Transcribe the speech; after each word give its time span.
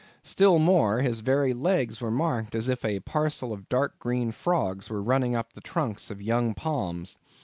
Still 0.23 0.57
more, 0.57 1.01
his 1.01 1.19
very 1.19 1.53
legs 1.53 2.01
were 2.01 2.09
marked, 2.09 2.55
as 2.55 2.69
if 2.69 2.83
a 2.83 3.01
parcel 3.01 3.53
of 3.53 3.69
dark 3.69 3.99
green 3.99 4.31
frogs 4.31 4.89
were 4.89 4.99
running 4.99 5.35
up 5.35 5.53
the 5.53 5.61
trunks 5.61 6.09
of 6.09 6.23
young 6.23 6.55
palms. 6.55 7.19